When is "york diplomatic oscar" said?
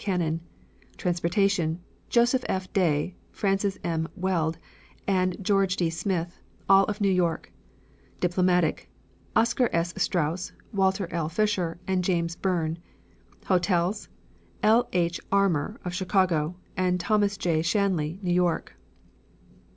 7.11-9.69